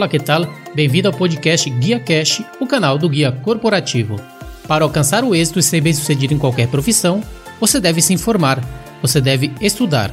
Olá, 0.00 0.08
que 0.08 0.18
tal? 0.18 0.46
Bem-vindo 0.74 1.08
ao 1.08 1.14
podcast 1.14 1.68
Guia 1.68 2.00
Cash, 2.00 2.42
o 2.58 2.66
canal 2.66 2.96
do 2.96 3.06
Guia 3.06 3.30
Corporativo. 3.30 4.18
Para 4.66 4.82
alcançar 4.82 5.22
o 5.22 5.34
êxito 5.34 5.58
e 5.58 5.62
ser 5.62 5.82
bem-sucedido 5.82 6.32
em 6.32 6.38
qualquer 6.38 6.68
profissão, 6.68 7.22
você 7.60 7.78
deve 7.78 8.00
se 8.00 8.14
informar, 8.14 8.64
você 9.02 9.20
deve 9.20 9.52
estudar, 9.60 10.10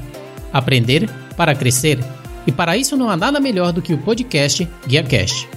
aprender 0.51 1.09
para 1.37 1.55
crescer, 1.55 1.99
e 2.45 2.51
para 2.51 2.75
isso 2.75 2.97
não 2.97 3.09
há 3.09 3.15
nada 3.15 3.39
melhor 3.39 3.71
do 3.71 3.81
que 3.81 3.93
o 3.93 3.97
podcast 3.97 4.67
Guia 4.85 5.03
Cash. 5.03 5.47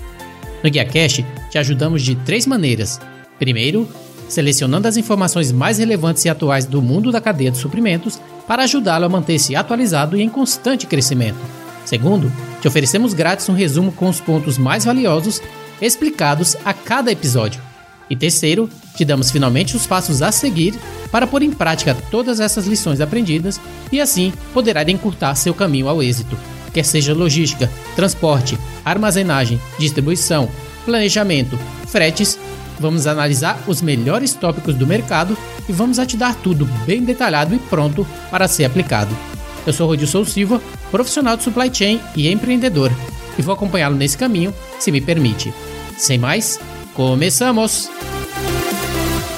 No 0.62 0.70
Guia 0.70 0.84
Cash, 0.84 1.24
te 1.50 1.58
ajudamos 1.58 2.00
de 2.00 2.14
três 2.14 2.46
maneiras. 2.46 3.00
Primeiro, 3.36 3.88
selecionando 4.28 4.86
as 4.86 4.96
informações 4.96 5.50
mais 5.50 5.78
relevantes 5.78 6.24
e 6.24 6.28
atuais 6.28 6.66
do 6.66 6.80
mundo 6.80 7.10
da 7.10 7.20
cadeia 7.20 7.50
de 7.50 7.58
suprimentos 7.58 8.20
para 8.46 8.62
ajudá-lo 8.62 9.06
a 9.06 9.08
manter-se 9.08 9.56
atualizado 9.56 10.16
e 10.16 10.22
em 10.22 10.28
constante 10.28 10.86
crescimento. 10.86 11.60
Segundo, 11.84 12.32
te 12.60 12.68
oferecemos 12.68 13.14
grátis 13.14 13.48
um 13.48 13.54
resumo 13.54 13.92
com 13.92 14.08
os 14.08 14.20
pontos 14.20 14.58
mais 14.58 14.84
valiosos 14.84 15.42
explicados 15.80 16.56
a 16.64 16.72
cada 16.72 17.10
episódio. 17.10 17.60
E 18.08 18.16
terceiro, 18.16 18.68
te 18.96 19.04
damos 19.04 19.30
finalmente 19.30 19.76
os 19.76 19.86
passos 19.86 20.20
a 20.20 20.32
seguir 20.32 20.74
para 21.12 21.26
pôr 21.26 21.42
em 21.42 21.52
prática 21.52 21.96
todas 22.10 22.40
essas 22.40 22.66
lições 22.66 23.00
aprendidas 23.00 23.60
e 23.90 24.00
assim 24.00 24.32
poderá 24.52 24.82
encurtar 24.90 25.34
seu 25.36 25.54
caminho 25.54 25.88
ao 25.88 26.02
êxito, 26.02 26.36
quer 26.72 26.84
seja 26.84 27.14
logística, 27.14 27.70
transporte, 27.94 28.58
armazenagem, 28.84 29.60
distribuição, 29.78 30.48
planejamento, 30.84 31.58
fretes. 31.86 32.38
Vamos 32.80 33.06
analisar 33.06 33.62
os 33.66 33.82
melhores 33.82 34.32
tópicos 34.32 34.74
do 34.74 34.86
mercado 34.86 35.36
e 35.68 35.72
vamos 35.72 35.98
a 35.98 36.06
te 36.06 36.16
dar 36.16 36.34
tudo 36.34 36.64
bem 36.86 37.04
detalhado 37.04 37.54
e 37.54 37.58
pronto 37.58 38.06
para 38.30 38.48
ser 38.48 38.64
aplicado. 38.64 39.14
Eu 39.66 39.72
sou 39.72 39.86
Rodilson 39.86 40.24
Silva, 40.24 40.60
profissional 40.90 41.36
de 41.36 41.42
supply 41.42 41.70
chain 41.72 42.00
e 42.16 42.30
empreendedor, 42.30 42.90
e 43.38 43.42
vou 43.42 43.54
acompanhá-lo 43.54 43.96
nesse 43.96 44.16
caminho, 44.16 44.54
se 44.78 44.90
me 44.90 45.00
permite. 45.00 45.52
Sem 45.96 46.18
mais, 46.18 46.58
começamos! 46.94 47.90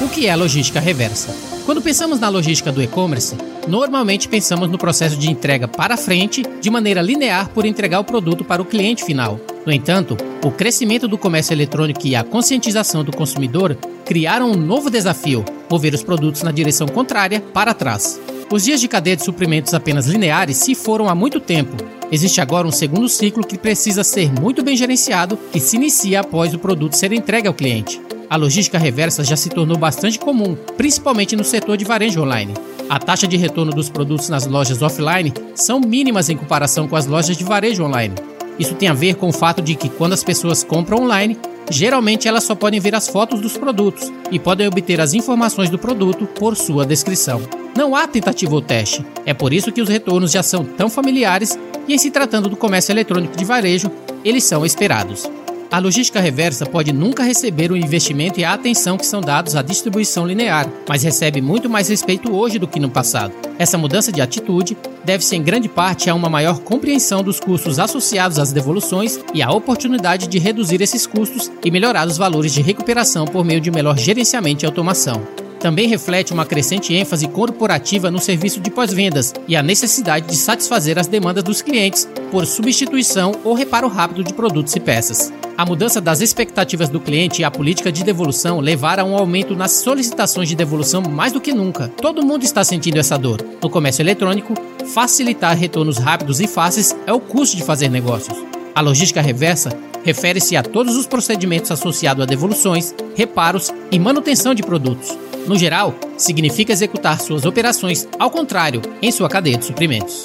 O 0.01 0.09
que 0.09 0.27
é 0.27 0.37
logística 0.37 0.79
reversa? 0.81 1.35
Quando 1.65 1.83
pensamos 1.83 2.19
na 2.19 2.29
logística 2.29 2.73
do 2.73 2.83
e-commerce, 2.83 3.37
normalmente 3.69 4.29
pensamos 4.29 4.69
no 4.69 4.79
processo 4.79 5.17
de 5.17 5.31
entrega 5.31 5.69
para 5.69 5.97
frente, 5.97 6.43
de 6.61 6.71
maneira 6.71 7.01
linear 7.01 7.49
por 7.51 7.65
entregar 7.65 8.01
o 8.01 8.05
produto 8.05 8.45
para 8.45 8.63
o 8.63 8.65
cliente 8.65 9.05
final. 9.05 9.41
No 9.65 9.73
entanto, 9.73 10.17
o 10.45 10.51
crescimento 10.51 11.07
do 11.07 11.19
comércio 11.19 11.55
eletrônico 11.55 12.05
e 12.05 12.17
a 12.17 12.25
conscientização 12.25 13.05
do 13.05 13.13
consumidor 13.13 13.77
criaram 14.05 14.51
um 14.51 14.57
novo 14.57 14.91
desafio: 14.91 15.45
mover 15.71 15.95
os 15.95 16.03
produtos 16.03 16.43
na 16.43 16.51
direção 16.51 16.89
contrária 16.89 17.41
para 17.41 17.73
trás. 17.73 18.21
Os 18.53 18.65
dias 18.65 18.83
de 18.83 18.87
cadeia 18.87 19.17
de 19.17 19.25
suprimentos 19.25 19.73
apenas 19.73 20.05
lineares 20.05 20.59
se 20.59 20.75
foram 20.75 21.09
há 21.09 21.15
muito 21.15 21.41
tempo. 21.41 21.75
Existe 22.13 22.39
agora 22.39 22.69
um 22.69 22.71
segundo 22.71 23.09
ciclo 23.09 23.47
que 23.47 23.57
precisa 23.57 24.05
ser 24.05 24.31
muito 24.31 24.63
bem 24.63 24.77
gerenciado, 24.77 25.39
que 25.51 25.59
se 25.59 25.77
inicia 25.77 26.21
após 26.21 26.53
o 26.53 26.59
produto 26.59 26.93
ser 26.93 27.15
entregue 27.15 27.49
ao 27.49 27.55
cliente. 27.55 27.99
A 28.29 28.37
logística 28.37 28.77
reversa 28.77 29.25
já 29.25 29.37
se 29.37 29.49
tornou 29.49 29.79
bastante 29.79 30.19
comum, 30.19 30.55
principalmente 30.77 31.35
no 31.35 31.45
setor 31.45 31.79
de 31.79 31.87
varejo 31.87 32.21
online. 32.21 32.53
A 32.91 32.99
taxa 32.99 33.27
de 33.27 33.39
retorno 33.39 33.73
dos 33.73 33.89
produtos 33.89 34.29
nas 34.29 34.47
lojas 34.47 34.83
offline 34.83 35.33
são 35.55 35.81
mínimas 35.81 36.29
em 36.29 36.37
comparação 36.37 36.87
com 36.87 36.95
as 36.95 37.07
lojas 37.07 37.39
de 37.39 37.45
varejo 37.45 37.83
online. 37.83 38.15
Isso 38.59 38.75
tem 38.75 38.87
a 38.87 38.93
ver 38.93 39.15
com 39.15 39.31
o 39.31 39.33
fato 39.33 39.63
de 39.63 39.75
que 39.75 39.89
quando 39.89 40.13
as 40.13 40.23
pessoas 40.23 40.63
compram 40.63 41.05
online, 41.05 41.39
geralmente 41.71 42.29
elas 42.29 42.45
só 42.45 42.55
podem 42.55 42.81
ver 42.81 42.95
as 42.95 43.09
fotos 43.09 43.41
dos 43.41 43.57
produtos 43.57 44.13
e 44.31 44.39
podem 44.39 44.67
obter 44.67 45.01
as 45.01 45.15
informações 45.15 45.71
do 45.71 45.79
produto 45.79 46.27
por 46.27 46.57
sua 46.57 46.85
descrição. 46.85 47.41
Não 47.77 47.97
há 47.97 48.07
tentativa 48.07 48.55
ou 48.55 48.61
teste. 48.61 49.05
É 49.25 49.33
por 49.33 49.53
isso 49.53 49.73
que 49.73 49.81
os 49.81 49.89
retornos 49.89 50.33
já 50.33 50.43
são 50.43 50.65
tão 50.65 50.91
familiares 50.91 51.59
e, 51.89 51.95
em 51.95 51.99
se 51.99 52.11
tratando 52.11 52.49
do 52.49 52.57
comércio 52.57 52.93
eletrônico 52.93 53.37
de 53.37 53.45
varejo, 53.45 53.91
eles 54.25 54.45
são 54.45 54.65
esperados. 54.65 55.29
A 55.73 55.79
logística 55.79 56.21
reversa 56.21 56.67
pode 56.67 56.93
nunca 56.93 57.23
receber 57.23 57.73
o 57.73 57.77
investimento 57.79 58.39
e 58.39 58.45
a 58.45 58.53
atenção 58.53 58.99
que 58.99 59.07
são 59.07 59.23
dados 59.23 59.57
à 59.57 59.63
distribuição 59.63 60.27
linear, 60.27 60.69
mas 60.87 61.03
recebe 61.03 61.41
muito 61.41 61.71
mais 61.71 61.89
respeito 61.89 62.31
hoje 62.31 62.59
do 62.59 62.69
que 62.69 62.79
no 62.79 62.91
passado. 62.91 63.33
Essa 63.59 63.79
mudança 63.79 64.13
de 64.13 64.21
atitude 64.21 64.77
deve-se 65.03 65.35
em 65.35 65.43
grande 65.43 65.71
parte 65.71 66.11
a 66.11 66.15
uma 66.15 66.29
maior 66.29 66.59
compreensão 66.59 67.23
dos 67.23 67.41
custos 67.41 67.79
associados 67.79 68.39
às 68.39 68.53
devoluções 68.53 69.19
e 69.33 69.41
à 69.41 69.51
oportunidade 69.51 70.27
de 70.27 70.39
reduzir 70.39 70.83
esses 70.83 71.07
custos 71.07 71.51
e 71.65 71.71
melhorar 71.71 72.07
os 72.07 72.19
valores 72.19 72.53
de 72.53 72.61
recuperação 72.61 73.25
por 73.25 73.43
meio 73.43 73.61
de 73.61 73.71
melhor 73.71 73.97
gerenciamento 73.97 74.65
e 74.65 74.67
automação 74.67 75.23
também 75.63 75.87
reflete 75.87 76.33
uma 76.33 76.45
crescente 76.45 76.93
ênfase 76.93 77.29
corporativa 77.29 78.11
no 78.11 78.19
serviço 78.19 78.61
de 78.61 78.69
pós-vendas 78.69 79.33
e 79.47 79.55
a 79.55 79.63
necessidade 79.63 80.27
de 80.27 80.35
satisfazer 80.35 80.99
as 80.99 81.07
demandas 81.07 81.45
dos 81.45 81.63
clientes 81.63 82.09
por 82.33 82.45
substituição 82.47 83.33
ou 83.45 83.55
reparo 83.55 83.87
rápido 83.87 84.25
de 84.25 84.35
produtos 84.35 84.75
e 84.75 84.81
peças. 84.81 85.33
A 85.57 85.65
mudança 85.65 86.01
das 86.01 86.21
expectativas 86.21 86.89
do 86.89 86.99
cliente 86.99 87.43
e 87.43 87.45
a 87.45 87.51
política 87.51 87.93
de 87.93 88.03
devolução 88.03 88.59
levaram 88.59 89.05
a 89.05 89.11
um 89.11 89.17
aumento 89.17 89.55
nas 89.55 89.71
solicitações 89.71 90.49
de 90.49 90.57
devolução 90.57 91.01
mais 91.01 91.31
do 91.31 91.41
que 91.41 91.53
nunca. 91.53 91.87
Todo 91.89 92.27
mundo 92.27 92.43
está 92.43 92.65
sentindo 92.65 92.99
essa 92.99 93.17
dor. 93.17 93.41
No 93.63 93.71
comércio 93.71 94.03
eletrônico, 94.03 94.55
facilitar 94.93 95.57
retornos 95.57 95.97
rápidos 95.97 96.41
e 96.41 96.49
fáceis 96.49 96.97
é 97.07 97.13
o 97.13 97.21
custo 97.21 97.57
de 97.57 97.63
fazer 97.63 97.89
negócios. 97.89 98.37
A 98.75 98.81
logística 98.81 99.21
reversa 99.21 99.71
refere-se 100.03 100.57
a 100.57 100.63
todos 100.65 100.97
os 100.97 101.07
procedimentos 101.07 101.71
associados 101.71 102.25
a 102.25 102.27
devoluções, 102.27 102.93
reparos 103.15 103.73
e 103.93 103.99
manutenção 104.01 104.55
de 104.55 104.63
produtos. 104.65 105.17
No 105.47 105.59
geral, 105.59 105.95
significa 106.17 106.73
executar 106.73 107.21
suas 107.21 107.45
operações 107.45 108.07
ao 108.19 108.31
contrário 108.31 108.81
em 109.01 109.11
sua 109.11 109.29
cadeia 109.29 109.59
de 109.59 109.65
suprimentos. 109.65 110.23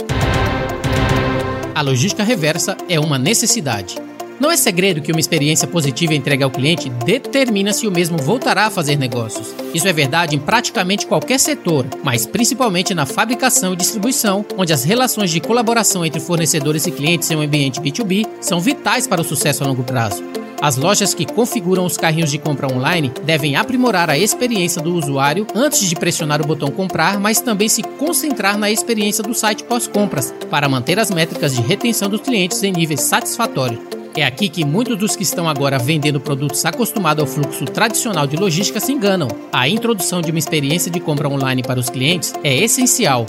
A 1.73 1.81
logística 1.81 2.23
reversa 2.23 2.77
é 2.87 2.99
uma 2.99 3.17
necessidade. 3.17 3.95
Não 4.39 4.51
é 4.51 4.57
segredo 4.57 5.01
que 5.01 5.11
uma 5.11 5.19
experiência 5.19 5.67
positiva 5.67 6.13
entregue 6.13 6.43
ao 6.43 6.51
cliente 6.51 6.89
determina 6.89 7.73
se 7.73 7.87
o 7.87 7.91
mesmo 7.91 8.19
voltará 8.19 8.67
a 8.67 8.69
fazer 8.69 8.95
negócios. 8.95 9.55
Isso 9.73 9.87
é 9.87 9.93
verdade 9.93 10.35
em 10.35 10.39
praticamente 10.39 11.07
qualquer 11.07 11.39
setor, 11.39 11.87
mas 12.03 12.27
principalmente 12.27 12.93
na 12.93 13.07
fabricação 13.07 13.73
e 13.73 13.77
distribuição, 13.77 14.45
onde 14.55 14.71
as 14.71 14.83
relações 14.83 15.31
de 15.31 15.39
colaboração 15.39 16.05
entre 16.05 16.19
fornecedores 16.19 16.85
e 16.85 16.91
clientes 16.91 17.31
em 17.31 17.35
um 17.35 17.41
ambiente 17.41 17.81
B2B 17.81 18.27
são 18.39 18.59
vitais 18.59 19.07
para 19.07 19.21
o 19.21 19.25
sucesso 19.25 19.63
a 19.63 19.67
longo 19.67 19.83
prazo. 19.83 20.23
As 20.59 20.75
lojas 20.75 21.13
que 21.13 21.25
configuram 21.25 21.85
os 21.85 21.97
carrinhos 21.97 22.31
de 22.31 22.39
compra 22.39 22.71
online 22.73 23.11
devem 23.23 23.55
aprimorar 23.55 24.09
a 24.09 24.17
experiência 24.17 24.81
do 24.81 24.95
usuário 24.95 25.45
antes 25.53 25.87
de 25.87 25.95
pressionar 25.95 26.41
o 26.41 26.47
botão 26.47 26.71
comprar, 26.71 27.19
mas 27.19 27.39
também 27.39 27.69
se 27.69 27.83
concentrar 27.83 28.57
na 28.57 28.71
experiência 28.71 29.23
do 29.23 29.35
site 29.35 29.63
pós-compras 29.63 30.33
para 30.49 30.67
manter 30.67 30.97
as 30.97 31.11
métricas 31.11 31.55
de 31.55 31.61
retenção 31.61 32.09
dos 32.09 32.21
clientes 32.21 32.63
em 32.63 32.71
níveis 32.71 33.01
satisfatórios. 33.01 33.79
É 34.15 34.25
aqui 34.25 34.49
que 34.49 34.65
muitos 34.65 34.97
dos 34.97 35.15
que 35.15 35.21
estão 35.21 35.47
agora 35.47 35.77
vendendo 35.77 36.19
produtos 36.19 36.65
acostumados 36.65 37.21
ao 37.21 37.27
fluxo 37.29 37.65
tradicional 37.65 38.25
de 38.25 38.35
logística 38.35 38.79
se 38.79 38.91
enganam. 38.91 39.27
A 39.53 39.69
introdução 39.69 40.23
de 40.23 40.31
uma 40.31 40.39
experiência 40.39 40.89
de 40.89 40.99
compra 40.99 41.29
online 41.29 41.61
para 41.61 41.79
os 41.79 41.87
clientes 41.87 42.33
é 42.43 42.55
essencial. 42.55 43.27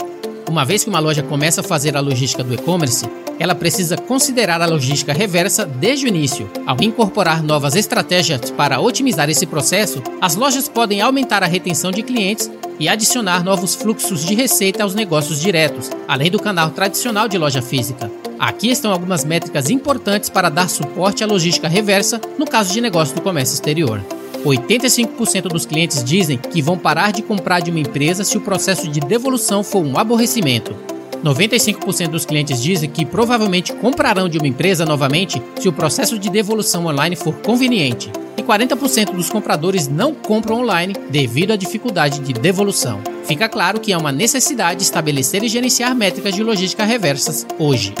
Uma 0.49 0.65
vez 0.65 0.83
que 0.83 0.89
uma 0.89 0.99
loja 0.99 1.21
começa 1.21 1.61
a 1.61 1.63
fazer 1.63 1.95
a 1.95 1.99
logística 1.99 2.43
do 2.43 2.55
e-commerce, 2.55 3.07
ela 3.39 3.55
precisa 3.55 3.97
considerar 3.97 4.61
a 4.61 4.65
logística 4.65 5.13
reversa 5.13 5.65
desde 5.65 6.05
o 6.05 6.09
início. 6.09 6.51
Ao 6.67 6.75
incorporar 6.81 7.41
novas 7.41 7.75
estratégias 7.75 8.51
para 8.51 8.81
otimizar 8.81 9.29
esse 9.29 9.45
processo, 9.45 10.03
as 10.19 10.35
lojas 10.35 10.67
podem 10.67 10.99
aumentar 10.99 11.41
a 11.41 11.47
retenção 11.47 11.89
de 11.89 12.03
clientes 12.03 12.51
e 12.77 12.87
adicionar 12.87 13.43
novos 13.43 13.75
fluxos 13.75 14.25
de 14.25 14.35
receita 14.35 14.83
aos 14.83 14.93
negócios 14.93 15.39
diretos, 15.39 15.89
além 16.07 16.29
do 16.29 16.39
canal 16.39 16.69
tradicional 16.71 17.27
de 17.27 17.37
loja 17.37 17.61
física. 17.61 18.11
Aqui 18.37 18.69
estão 18.69 18.91
algumas 18.91 19.25
métricas 19.25 19.69
importantes 19.69 20.29
para 20.29 20.49
dar 20.49 20.69
suporte 20.69 21.23
à 21.23 21.27
logística 21.27 21.67
reversa 21.67 22.21
no 22.37 22.45
caso 22.45 22.71
de 22.73 22.81
negócio 22.81 23.15
do 23.15 23.21
comércio 23.21 23.53
exterior. 23.53 24.01
85% 24.45 25.43
dos 25.43 25.65
clientes 25.65 26.03
dizem 26.03 26.37
que 26.37 26.61
vão 26.61 26.77
parar 26.77 27.11
de 27.11 27.21
comprar 27.21 27.59
de 27.59 27.69
uma 27.69 27.79
empresa 27.79 28.23
se 28.23 28.37
o 28.37 28.41
processo 28.41 28.87
de 28.87 29.01
devolução 29.01 29.63
for 29.63 29.83
um 29.83 29.97
aborrecimento. 29.97 30.73
95% 31.23 32.07
dos 32.09 32.25
clientes 32.25 32.61
dizem 32.61 32.89
que 32.89 33.05
provavelmente 33.05 33.73
comprarão 33.73 34.29
de 34.29 34.37
uma 34.37 34.47
empresa 34.47 34.85
novamente 34.85 35.41
se 35.59 35.67
o 35.67 35.73
processo 35.73 36.17
de 36.17 36.29
devolução 36.29 36.85
online 36.85 37.15
for 37.15 37.33
conveniente. 37.35 38.11
E 38.37 38.43
40% 38.43 39.11
dos 39.11 39.29
compradores 39.29 39.87
não 39.87 40.13
compram 40.13 40.61
online 40.61 40.93
devido 41.09 41.51
à 41.51 41.55
dificuldade 41.55 42.19
de 42.19 42.31
devolução. 42.31 43.01
Fica 43.25 43.49
claro 43.49 43.79
que 43.79 43.91
é 43.91 43.97
uma 43.97 44.11
necessidade 44.11 44.81
estabelecer 44.81 45.43
e 45.43 45.49
gerenciar 45.49 45.93
métricas 45.93 46.33
de 46.33 46.43
logística 46.43 46.85
reversas 46.85 47.45
hoje. 47.59 47.93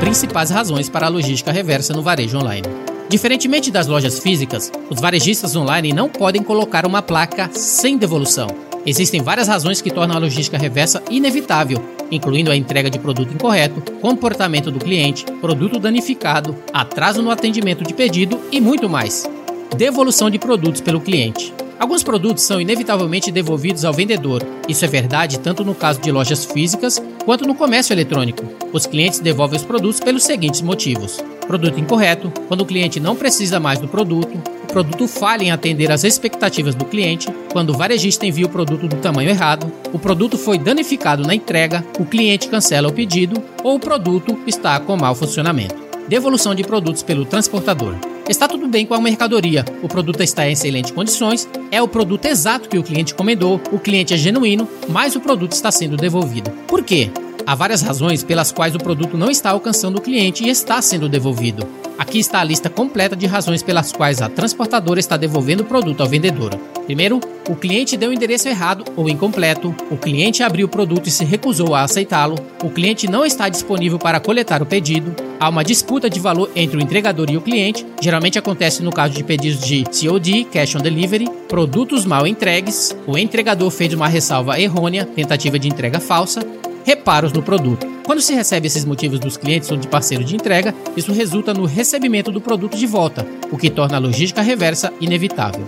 Principais 0.00 0.50
razões 0.50 0.88
para 0.88 1.06
a 1.06 1.10
logística 1.10 1.50
reversa 1.50 1.92
no 1.94 2.02
varejo 2.02 2.38
online. 2.38 2.68
Diferentemente 3.08 3.70
das 3.70 3.86
lojas 3.86 4.18
físicas, 4.18 4.70
os 4.90 5.00
varejistas 5.00 5.56
online 5.56 5.94
não 5.94 6.10
podem 6.10 6.42
colocar 6.42 6.84
uma 6.84 7.00
placa 7.00 7.48
sem 7.52 7.96
devolução. 7.96 8.67
Existem 8.88 9.20
várias 9.20 9.46
razões 9.46 9.82
que 9.82 9.90
tornam 9.90 10.16
a 10.16 10.18
logística 10.18 10.56
reversa 10.56 11.02
inevitável, 11.10 11.78
incluindo 12.10 12.50
a 12.50 12.56
entrega 12.56 12.88
de 12.88 12.98
produto 12.98 13.34
incorreto, 13.34 13.82
comportamento 14.00 14.70
do 14.70 14.78
cliente, 14.78 15.26
produto 15.42 15.78
danificado, 15.78 16.56
atraso 16.72 17.20
no 17.20 17.30
atendimento 17.30 17.84
de 17.84 17.92
pedido 17.92 18.40
e 18.50 18.62
muito 18.62 18.88
mais. 18.88 19.28
Devolução 19.76 20.30
de 20.30 20.38
produtos 20.38 20.80
pelo 20.80 21.02
cliente. 21.02 21.52
Alguns 21.78 22.02
produtos 22.02 22.44
são 22.44 22.62
inevitavelmente 22.62 23.30
devolvidos 23.30 23.84
ao 23.84 23.92
vendedor. 23.92 24.42
Isso 24.66 24.86
é 24.86 24.88
verdade 24.88 25.38
tanto 25.38 25.66
no 25.66 25.74
caso 25.74 26.00
de 26.00 26.10
lojas 26.10 26.46
físicas 26.46 26.98
quanto 27.26 27.46
no 27.46 27.54
comércio 27.54 27.92
eletrônico. 27.92 28.42
Os 28.72 28.86
clientes 28.86 29.20
devolvem 29.20 29.58
os 29.58 29.66
produtos 29.66 30.00
pelos 30.00 30.24
seguintes 30.24 30.62
motivos: 30.62 31.22
produto 31.46 31.78
incorreto, 31.78 32.32
quando 32.48 32.62
o 32.62 32.66
cliente 32.66 32.98
não 32.98 33.14
precisa 33.14 33.60
mais 33.60 33.78
do 33.78 33.86
produto, 33.86 34.57
produto 34.68 35.08
falha 35.08 35.42
em 35.42 35.50
atender 35.50 35.90
às 35.90 36.04
expectativas 36.04 36.74
do 36.74 36.84
cliente, 36.84 37.28
quando 37.52 37.70
o 37.70 37.76
varejista 37.76 38.26
envia 38.26 38.46
o 38.46 38.50
produto 38.50 38.86
do 38.86 38.96
tamanho 38.96 39.30
errado, 39.30 39.72
o 39.92 39.98
produto 39.98 40.38
foi 40.38 40.58
danificado 40.58 41.26
na 41.26 41.34
entrega, 41.34 41.84
o 41.98 42.04
cliente 42.04 42.48
cancela 42.48 42.88
o 42.88 42.92
pedido 42.92 43.42
ou 43.64 43.76
o 43.76 43.80
produto 43.80 44.38
está 44.46 44.78
com 44.78 44.96
mau 44.96 45.14
funcionamento. 45.14 45.74
Devolução 46.06 46.54
de 46.54 46.62
produtos 46.62 47.02
pelo 47.02 47.24
transportador. 47.24 47.94
Está 48.28 48.46
tudo 48.46 48.68
bem 48.68 48.84
com 48.84 48.94
a 48.94 49.00
mercadoria, 49.00 49.64
o 49.82 49.88
produto 49.88 50.22
está 50.22 50.46
em 50.46 50.52
excelentes 50.52 50.90
condições, 50.90 51.48
é 51.70 51.80
o 51.80 51.88
produto 51.88 52.26
exato 52.26 52.68
que 52.68 52.78
o 52.78 52.82
cliente 52.82 53.14
encomendou, 53.14 53.60
o 53.72 53.78
cliente 53.78 54.12
é 54.12 54.16
genuíno, 54.16 54.68
mas 54.88 55.16
o 55.16 55.20
produto 55.20 55.52
está 55.52 55.70
sendo 55.70 55.96
devolvido. 55.96 56.50
Por 56.66 56.82
quê? 56.82 57.10
Há 57.48 57.54
várias 57.54 57.80
razões 57.80 58.22
pelas 58.22 58.52
quais 58.52 58.74
o 58.74 58.78
produto 58.78 59.16
não 59.16 59.30
está 59.30 59.48
alcançando 59.48 59.96
o 59.96 60.02
cliente 60.02 60.44
e 60.44 60.50
está 60.50 60.82
sendo 60.82 61.08
devolvido. 61.08 61.66
Aqui 61.96 62.18
está 62.18 62.40
a 62.40 62.44
lista 62.44 62.68
completa 62.68 63.16
de 63.16 63.24
razões 63.24 63.62
pelas 63.62 63.90
quais 63.90 64.20
a 64.20 64.28
transportadora 64.28 65.00
está 65.00 65.16
devolvendo 65.16 65.62
o 65.62 65.66
produto 65.66 66.02
ao 66.02 66.06
vendedor. 66.06 66.54
Primeiro, 66.84 67.18
o 67.48 67.56
cliente 67.56 67.96
deu 67.96 68.10
o 68.10 68.12
endereço 68.12 68.48
errado 68.48 68.84
ou 68.94 69.08
incompleto, 69.08 69.74
o 69.90 69.96
cliente 69.96 70.42
abriu 70.42 70.66
o 70.66 70.68
produto 70.68 71.06
e 71.06 71.10
se 71.10 71.24
recusou 71.24 71.74
a 71.74 71.84
aceitá-lo, 71.84 72.36
o 72.62 72.68
cliente 72.68 73.08
não 73.08 73.24
está 73.24 73.48
disponível 73.48 73.98
para 73.98 74.20
coletar 74.20 74.60
o 74.62 74.66
pedido, 74.66 75.16
há 75.40 75.48
uma 75.48 75.64
disputa 75.64 76.10
de 76.10 76.20
valor 76.20 76.50
entre 76.54 76.76
o 76.76 76.82
entregador 76.82 77.30
e 77.30 77.38
o 77.38 77.40
cliente, 77.40 77.86
geralmente 77.98 78.38
acontece 78.38 78.82
no 78.82 78.92
caso 78.92 79.14
de 79.14 79.24
pedidos 79.24 79.66
de 79.66 79.84
COD, 79.84 80.44
Cash 80.52 80.76
on 80.76 80.80
Delivery, 80.80 81.26
produtos 81.48 82.04
mal 82.04 82.26
entregues, 82.26 82.94
o 83.06 83.16
entregador 83.16 83.70
fez 83.70 83.94
uma 83.94 84.06
ressalva 84.06 84.60
errônea, 84.60 85.06
tentativa 85.06 85.58
de 85.58 85.68
entrega 85.68 85.98
falsa, 85.98 86.40
reparos 86.84 87.32
no 87.32 87.42
produto. 87.42 87.86
Quando 88.04 88.22
se 88.22 88.34
recebe 88.34 88.66
esses 88.66 88.84
motivos 88.84 89.20
dos 89.20 89.36
clientes 89.36 89.70
ou 89.70 89.76
de 89.76 89.86
parceiro 89.86 90.24
de 90.24 90.34
entrega, 90.34 90.74
isso 90.96 91.12
resulta 91.12 91.52
no 91.52 91.66
recebimento 91.66 92.32
do 92.32 92.40
produto 92.40 92.76
de 92.76 92.86
volta, 92.86 93.26
o 93.50 93.58
que 93.58 93.70
torna 93.70 93.96
a 93.96 94.00
logística 94.00 94.40
reversa 94.40 94.92
inevitável. 95.00 95.66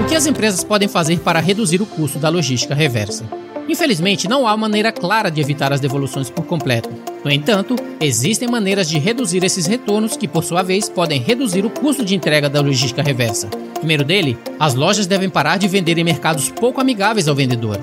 O 0.00 0.04
que 0.04 0.14
as 0.14 0.26
empresas 0.26 0.62
podem 0.62 0.88
fazer 0.88 1.18
para 1.20 1.40
reduzir 1.40 1.80
o 1.82 1.86
custo 1.86 2.18
da 2.18 2.28
logística 2.28 2.74
reversa? 2.74 3.24
Infelizmente, 3.68 4.28
não 4.28 4.46
há 4.46 4.56
maneira 4.56 4.92
clara 4.92 5.30
de 5.30 5.40
evitar 5.40 5.72
as 5.72 5.80
devoluções 5.80 6.28
por 6.28 6.44
completo. 6.44 6.90
No 7.24 7.30
entanto, 7.30 7.76
existem 8.00 8.48
maneiras 8.48 8.88
de 8.88 8.98
reduzir 8.98 9.44
esses 9.44 9.66
retornos 9.66 10.16
que, 10.16 10.26
por 10.26 10.42
sua 10.42 10.62
vez, 10.62 10.88
podem 10.88 11.20
reduzir 11.20 11.64
o 11.64 11.70
custo 11.70 12.04
de 12.04 12.14
entrega 12.14 12.50
da 12.50 12.60
logística 12.60 13.02
reversa. 13.02 13.48
Primeiro 13.74 14.04
dele, 14.04 14.36
as 14.58 14.74
lojas 14.74 15.06
devem 15.06 15.30
parar 15.30 15.58
de 15.58 15.68
vender 15.68 15.96
em 15.98 16.04
mercados 16.04 16.48
pouco 16.48 16.80
amigáveis 16.80 17.28
ao 17.28 17.34
vendedor. 17.34 17.80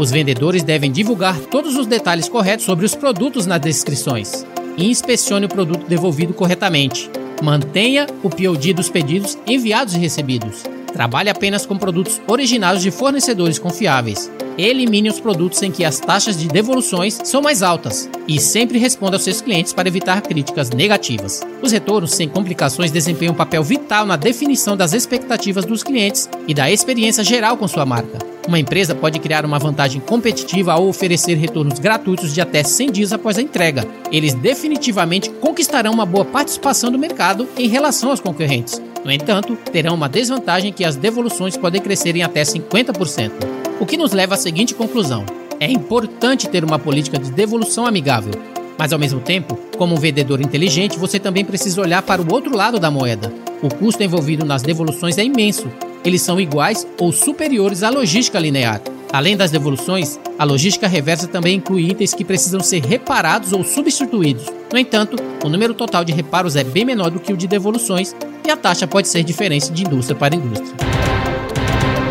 Os 0.00 0.10
vendedores 0.10 0.62
devem 0.62 0.90
divulgar 0.90 1.38
todos 1.38 1.76
os 1.76 1.86
detalhes 1.86 2.26
corretos 2.26 2.64
sobre 2.64 2.86
os 2.86 2.94
produtos 2.94 3.44
nas 3.44 3.60
descrições 3.60 4.46
e 4.78 4.88
inspecione 4.88 5.44
o 5.44 5.48
produto 5.48 5.86
devolvido 5.86 6.32
corretamente. 6.32 7.10
Mantenha 7.42 8.06
o 8.22 8.30
POD 8.30 8.72
dos 8.72 8.88
pedidos 8.88 9.36
enviados 9.46 9.92
e 9.94 9.98
recebidos. 9.98 10.62
Trabalhe 10.92 11.30
apenas 11.30 11.64
com 11.64 11.76
produtos 11.76 12.20
originados 12.26 12.82
de 12.82 12.90
fornecedores 12.90 13.58
confiáveis. 13.58 14.30
Elimine 14.58 15.08
os 15.08 15.20
produtos 15.20 15.62
em 15.62 15.70
que 15.70 15.84
as 15.84 15.98
taxas 15.98 16.36
de 16.36 16.48
devoluções 16.48 17.18
são 17.24 17.40
mais 17.40 17.62
altas 17.62 18.10
e 18.28 18.38
sempre 18.38 18.78
responda 18.78 19.16
aos 19.16 19.22
seus 19.22 19.40
clientes 19.40 19.72
para 19.72 19.88
evitar 19.88 20.20
críticas 20.20 20.70
negativas. 20.70 21.40
Os 21.62 21.72
retornos 21.72 22.12
sem 22.12 22.28
complicações 22.28 22.90
desempenham 22.90 23.32
um 23.32 23.36
papel 23.36 23.62
vital 23.62 24.04
na 24.04 24.16
definição 24.16 24.76
das 24.76 24.92
expectativas 24.92 25.64
dos 25.64 25.82
clientes 25.82 26.28
e 26.46 26.52
da 26.52 26.70
experiência 26.70 27.24
geral 27.24 27.56
com 27.56 27.66
sua 27.66 27.86
marca. 27.86 28.18
Uma 28.46 28.58
empresa 28.58 28.94
pode 28.94 29.18
criar 29.20 29.44
uma 29.44 29.58
vantagem 29.58 30.00
competitiva 30.00 30.72
ao 30.72 30.88
oferecer 30.88 31.36
retornos 31.36 31.78
gratuitos 31.78 32.34
de 32.34 32.40
até 32.40 32.62
100 32.62 32.90
dias 32.90 33.12
após 33.12 33.38
a 33.38 33.42
entrega. 33.42 33.86
Eles 34.10 34.34
definitivamente 34.34 35.30
conquistarão 35.30 35.92
uma 35.92 36.04
boa 36.04 36.24
participação 36.24 36.90
do 36.90 36.98
mercado 36.98 37.48
em 37.56 37.68
relação 37.68 38.10
aos 38.10 38.20
concorrentes. 38.20 38.82
No 39.04 39.10
entanto, 39.10 39.56
terão 39.72 39.94
uma 39.94 40.08
desvantagem 40.08 40.72
que 40.72 40.84
as 40.84 40.96
devoluções 40.96 41.56
podem 41.56 41.80
crescer 41.80 42.14
em 42.16 42.22
até 42.22 42.42
50%. 42.42 43.32
O 43.80 43.86
que 43.86 43.96
nos 43.96 44.12
leva 44.12 44.34
à 44.34 44.38
seguinte 44.38 44.74
conclusão: 44.74 45.24
é 45.58 45.70
importante 45.70 46.48
ter 46.48 46.64
uma 46.64 46.78
política 46.78 47.18
de 47.18 47.30
devolução 47.30 47.86
amigável, 47.86 48.32
mas 48.78 48.92
ao 48.92 48.98
mesmo 48.98 49.20
tempo, 49.20 49.58
como 49.76 49.94
um 49.94 49.98
vendedor 49.98 50.40
inteligente, 50.40 50.98
você 50.98 51.18
também 51.18 51.44
precisa 51.44 51.80
olhar 51.80 52.02
para 52.02 52.22
o 52.22 52.32
outro 52.32 52.56
lado 52.56 52.78
da 52.78 52.90
moeda. 52.90 53.32
O 53.62 53.68
custo 53.68 54.02
envolvido 54.02 54.44
nas 54.44 54.62
devoluções 54.62 55.18
é 55.18 55.24
imenso 55.24 55.68
eles 56.04 56.22
são 56.22 56.40
iguais 56.40 56.86
ou 56.98 57.12
superiores 57.12 57.82
à 57.82 57.90
logística 57.90 58.38
linear. 58.38 58.80
Além 59.12 59.36
das 59.36 59.50
devoluções, 59.50 60.20
a 60.38 60.44
logística 60.44 60.86
reversa 60.86 61.26
também 61.26 61.56
inclui 61.56 61.90
itens 61.90 62.14
que 62.14 62.24
precisam 62.24 62.60
ser 62.60 62.84
reparados 62.84 63.52
ou 63.52 63.64
substituídos. 63.64 64.46
No 64.72 64.78
entanto, 64.78 65.16
o 65.44 65.48
número 65.48 65.74
total 65.74 66.04
de 66.04 66.12
reparos 66.12 66.54
é 66.54 66.62
bem 66.62 66.84
menor 66.84 67.10
do 67.10 67.18
que 67.18 67.32
o 67.32 67.36
de 67.36 67.48
devoluções 67.48 68.14
e 68.46 68.50
a 68.50 68.56
taxa 68.56 68.86
pode 68.86 69.08
ser 69.08 69.24
diferente 69.24 69.72
de 69.72 69.82
indústria 69.82 70.16
para 70.16 70.36
indústria. 70.36 70.74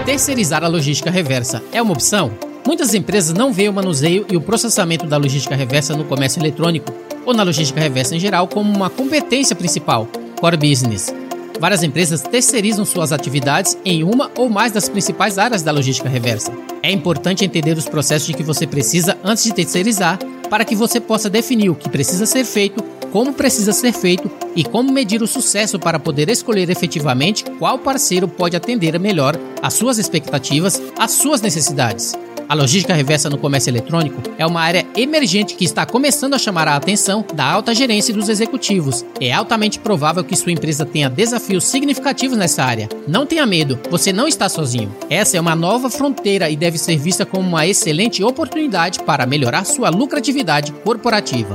Terceirizar 0.06 0.64
a 0.64 0.68
logística 0.68 1.10
reversa 1.10 1.64
é 1.72 1.82
uma 1.82 1.94
opção? 1.94 2.32
Muitas 2.68 2.94
empresas 2.94 3.34
não 3.34 3.54
veem 3.54 3.70
o 3.70 3.74
manuseio 3.74 4.26
e 4.30 4.36
o 4.36 4.42
processamento 4.42 5.06
da 5.06 5.16
logística 5.16 5.56
reversa 5.56 5.96
no 5.96 6.04
comércio 6.04 6.42
eletrônico 6.42 6.94
ou 7.26 7.34
na 7.34 7.44
logística 7.44 7.80
reversa 7.80 8.16
em 8.16 8.20
geral 8.20 8.48
como 8.48 8.76
uma 8.76 8.90
competência 8.90 9.56
principal, 9.56 10.06
core 10.40 10.58
business. 10.58 11.14
Várias 11.60 11.84
empresas 11.84 12.22
terceirizam 12.22 12.86
suas 12.86 13.12
atividades 13.12 13.78
em 13.84 14.04
uma 14.04 14.32
ou 14.38 14.50
mais 14.50 14.72
das 14.72 14.88
principais 14.88 15.38
áreas 15.38 15.62
da 15.62 15.72
logística 15.72 16.08
reversa. 16.08 16.54
É 16.90 16.92
importante 16.92 17.46
entender 17.46 17.78
os 17.78 17.88
processos 17.88 18.26
de 18.26 18.34
que 18.34 18.42
você 18.42 18.66
precisa 18.66 19.16
antes 19.24 19.44
de 19.44 19.54
terceirizar, 19.54 20.18
para 20.50 20.66
que 20.66 20.76
você 20.76 21.00
possa 21.00 21.30
definir 21.30 21.70
o 21.70 21.76
que 21.76 21.88
precisa 21.88 22.26
ser 22.26 22.44
feito, 22.44 22.84
como 23.12 23.32
precisa 23.32 23.72
ser 23.72 23.94
feito 23.94 24.28
e 24.56 24.64
como 24.64 24.92
medir 24.92 25.22
o 25.22 25.28
sucesso 25.28 25.78
para 25.78 26.00
poder 26.00 26.30
escolher 26.30 26.68
efetivamente 26.68 27.44
qual 27.60 27.78
parceiro 27.78 28.28
pode 28.28 28.58
atender 28.58 29.00
melhor 29.00 29.38
às 29.62 29.76
suas 29.76 30.00
expectativas, 30.00 30.82
às 30.98 31.12
suas 31.12 31.42
necessidades. 31.42 32.16
A 32.50 32.56
logística 32.56 32.96
reversa 32.96 33.30
no 33.30 33.38
comércio 33.38 33.70
eletrônico 33.70 34.24
é 34.36 34.44
uma 34.44 34.60
área 34.60 34.84
emergente 34.98 35.54
que 35.54 35.64
está 35.64 35.86
começando 35.86 36.34
a 36.34 36.40
chamar 36.40 36.68
a 36.68 36.76
atenção 36.76 37.24
da 37.32 37.46
alta 37.46 37.76
gerência 37.76 38.12
e 38.12 38.16
dos 38.16 38.28
executivos. 38.28 39.06
É 39.22 39.32
altamente 39.32 39.78
provável 39.78 40.24
que 40.24 40.36
sua 40.36 40.52
empresa 40.52 40.84
tenha 40.84 41.12
desafios 41.12 41.66
significativos 41.66 42.36
nessa 42.36 42.64
área. 42.64 42.90
Não 43.08 43.24
tenha 43.24 43.46
medo, 43.46 43.80
você 43.92 44.12
não 44.12 44.28
está 44.28 44.50
sozinho. 44.50 44.92
Essa 45.12 45.38
é 45.38 45.40
uma 45.40 45.56
nova 45.56 45.92
fronteira 45.92 46.50
e 46.50 46.56
deve 46.56 46.80
ser 46.80 46.98
vista 46.98 47.24
como 47.24 47.48
uma 47.48 47.68
excelente 47.68 48.24
oportunidade 48.24 48.98
para 49.04 49.28
melhorar 49.28 49.64
sua 49.64 49.92
lucratividade 49.92 50.72
corporativa. 50.72 51.54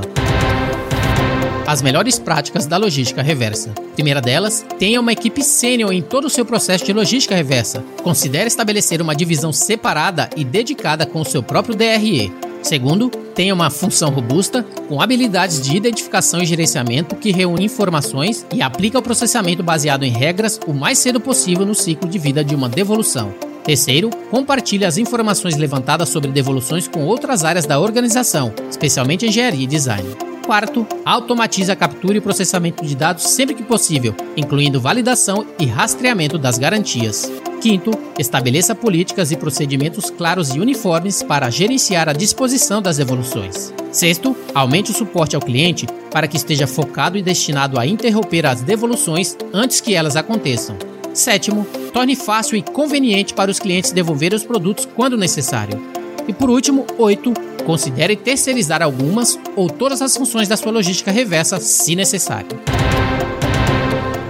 As 1.65 1.81
melhores 1.81 2.19
práticas 2.19 2.65
da 2.65 2.77
logística 2.77 3.21
reversa. 3.21 3.71
Primeira 3.95 4.21
delas, 4.21 4.65
tenha 4.77 4.99
uma 4.99 5.13
equipe 5.13 5.43
sênior 5.43 5.91
em 5.91 6.01
todo 6.01 6.25
o 6.25 6.29
seu 6.29 6.45
processo 6.45 6.85
de 6.85 6.93
logística 6.93 7.35
reversa. 7.35 7.83
Considere 8.03 8.47
estabelecer 8.47 9.01
uma 9.01 9.15
divisão 9.15 9.51
separada 9.51 10.29
e 10.35 10.43
dedicada 10.43 11.05
com 11.05 11.21
o 11.21 11.25
seu 11.25 11.41
próprio 11.41 11.75
DRE. 11.75 12.31
Segundo, 12.61 13.09
tenha 13.09 13.53
uma 13.53 13.69
função 13.69 14.09
robusta 14.09 14.63
com 14.87 14.99
habilidades 14.99 15.61
de 15.61 15.75
identificação 15.75 16.41
e 16.41 16.45
gerenciamento 16.45 17.15
que 17.15 17.31
reúne 17.31 17.65
informações 17.65 18.45
e 18.53 18.61
aplica 18.61 18.97
o 18.97 19.03
processamento 19.03 19.61
baseado 19.61 20.03
em 20.03 20.11
regras 20.11 20.59
o 20.65 20.73
mais 20.73 20.97
cedo 20.97 21.19
possível 21.19 21.65
no 21.65 21.75
ciclo 21.75 22.09
de 22.09 22.17
vida 22.17 22.43
de 22.43 22.55
uma 22.55 22.67
devolução. 22.67 23.33
Terceiro, 23.63 24.09
compartilhe 24.29 24.85
as 24.85 24.97
informações 24.97 25.55
levantadas 25.57 26.09
sobre 26.09 26.31
devoluções 26.31 26.87
com 26.87 27.05
outras 27.05 27.43
áreas 27.43 27.65
da 27.65 27.79
organização, 27.79 28.53
especialmente 28.69 29.25
engenharia 29.25 29.63
e 29.63 29.67
design. 29.67 30.34
Quarto, 30.45 30.85
automatize 31.03 31.71
a 31.71 31.75
captura 31.75 32.19
e 32.19 32.21
processamento 32.21 32.85
de 32.85 32.95
dados 32.95 33.23
sempre 33.23 33.55
que 33.55 33.63
possível, 33.63 34.15
incluindo 34.37 34.79
validação 34.79 35.43
e 35.59 35.65
rastreamento 35.65 36.37
das 36.37 36.59
garantias. 36.59 37.31
Quinto, 37.59 37.89
estabeleça 38.19 38.75
políticas 38.75 39.31
e 39.31 39.37
procedimentos 39.37 40.11
claros 40.11 40.53
e 40.53 40.59
uniformes 40.59 41.23
para 41.23 41.49
gerenciar 41.49 42.07
a 42.07 42.13
disposição 42.13 42.79
das 42.79 42.97
devoluções. 42.97 43.73
Sexto, 43.91 44.35
aumente 44.53 44.91
o 44.91 44.93
suporte 44.93 45.35
ao 45.35 45.41
cliente 45.41 45.87
para 46.11 46.27
que 46.27 46.37
esteja 46.37 46.67
focado 46.67 47.17
e 47.17 47.23
destinado 47.23 47.79
a 47.79 47.87
interromper 47.87 48.45
as 48.45 48.61
devoluções 48.61 49.35
antes 49.51 49.81
que 49.81 49.95
elas 49.95 50.15
aconteçam. 50.15 50.77
Sétimo, 51.11 51.65
torne 51.91 52.15
fácil 52.15 52.55
e 52.55 52.61
conveniente 52.61 53.33
para 53.33 53.49
os 53.49 53.57
clientes 53.57 53.91
devolverem 53.91 54.37
os 54.37 54.43
produtos 54.43 54.87
quando 54.95 55.17
necessário. 55.17 55.94
E 56.27 56.33
por 56.33 56.49
último, 56.49 56.85
oito, 56.97 57.33
considere 57.65 58.15
terceirizar 58.15 58.81
algumas 58.81 59.37
ou 59.55 59.69
todas 59.69 60.01
as 60.01 60.15
funções 60.15 60.47
da 60.47 60.57
sua 60.57 60.71
logística 60.71 61.11
reversa, 61.11 61.59
se 61.59 61.95
necessário. 61.95 62.59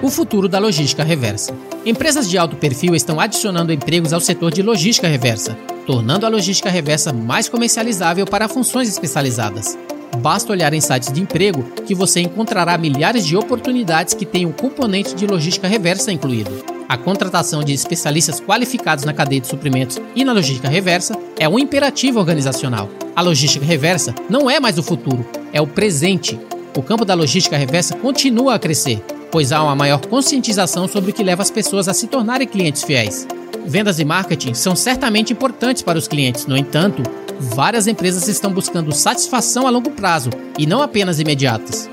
O 0.02 0.10
futuro 0.10 0.48
da 0.48 0.60
logística 0.60 1.04
reversa. 1.04 1.56
Empresas 1.86 2.30
de 2.30 2.38
alto 2.38 2.56
perfil 2.56 2.96
estão 2.96 3.20
adicionando 3.20 3.74
empregos 3.74 4.14
ao 4.14 4.20
setor 4.20 4.52
de 4.52 4.62
logística 4.62 5.08
reversa, 5.08 5.58
tornando 5.88 6.26
a 6.26 6.30
logística 6.30 6.70
reversa 6.70 7.12
mais 7.12 7.50
comercializável 7.50 8.26
para 8.26 8.48
funções 8.48 8.88
especializadas. 8.88 9.78
Basta 10.18 10.52
olhar 10.52 10.74
em 10.74 10.82
sites 10.82 11.12
de 11.12 11.22
emprego 11.22 11.64
que 11.86 11.96
você 11.96 12.22
encontrará 12.22 12.78
milhares 12.78 13.26
de 13.26 13.36
oportunidades 13.36 14.14
que 14.14 14.26
têm 14.26 14.46
um 14.46 14.52
componente 14.52 15.16
de 15.16 15.26
logística 15.26 15.68
reversa 15.68 16.12
incluído. 16.12 16.75
A 16.88 16.98
contratação 16.98 17.64
de 17.64 17.74
especialistas 17.74 18.40
qualificados 18.40 19.06
na 19.06 19.14
cadeia 19.14 19.42
de 19.42 19.48
suprimentos 19.48 20.00
e 20.16 20.24
na 20.24 20.34
logística 20.34 20.70
reversa 20.70 21.18
é 21.40 21.50
um 21.50 21.58
imperativo 21.58 22.20
organizacional. 22.20 22.90
A 23.16 23.22
logística 23.22 23.66
reversa 23.66 24.14
não 24.30 24.50
é 24.50 24.60
mais 24.60 24.78
o 24.78 24.84
futuro, 24.84 25.26
é 25.52 25.60
o 25.60 25.66
presente. 25.66 26.40
O 26.78 26.84
campo 26.84 27.04
da 27.04 27.16
logística 27.16 27.58
reversa 27.58 27.96
continua 27.96 28.54
a 28.54 28.60
crescer, 28.60 29.04
pois 29.32 29.52
há 29.52 29.64
uma 29.64 29.76
maior 29.76 30.06
conscientização 30.06 30.88
sobre 30.88 31.10
o 31.10 31.14
que 31.14 31.24
leva 31.24 31.42
as 31.42 31.50
pessoas 31.50 31.88
a 31.88 31.94
se 31.94 32.06
tornarem 32.06 32.48
clientes 32.48 32.84
fiéis. 32.84 33.28
Vendas 33.66 34.00
e 34.00 34.06
marketing 34.06 34.54
são 34.54 34.76
certamente 34.76 35.34
importantes 35.34 35.82
para 35.82 35.98
os 35.98 36.08
clientes, 36.08 36.46
no 36.46 36.56
entanto, 36.56 37.02
várias 37.40 37.88
empresas 37.88 38.28
estão 38.28 38.52
buscando 38.52 38.94
satisfação 38.94 39.66
a 39.66 39.72
longo 39.72 39.90
prazo 39.90 40.30
e 40.58 40.68
não 40.68 40.84
apenas 40.84 41.20
imediatas. 41.20 41.90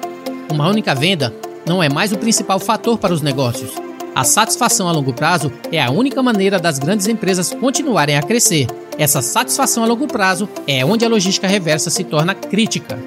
Uma 0.50 0.68
única 0.68 0.94
venda 0.94 1.34
não 1.66 1.82
é 1.82 1.88
mais 1.88 2.12
o 2.12 2.18
principal 2.18 2.60
fator 2.60 2.98
para 2.98 3.14
os 3.14 3.22
negócios. 3.22 3.72
A 4.14 4.24
satisfação 4.24 4.88
a 4.88 4.92
longo 4.92 5.14
prazo 5.14 5.50
é 5.72 5.80
a 5.80 5.90
única 5.90 6.22
maneira 6.22 6.58
das 6.58 6.78
grandes 6.78 7.08
empresas 7.08 7.54
continuarem 7.54 8.14
a 8.14 8.22
crescer. 8.22 8.66
Essa 8.98 9.22
satisfação 9.22 9.82
a 9.82 9.86
longo 9.86 10.06
prazo 10.06 10.46
é 10.66 10.84
onde 10.84 11.02
a 11.02 11.08
logística 11.08 11.48
reversa 11.48 11.88
se 11.88 12.04
torna 12.04 12.34
crítica. 12.34 12.98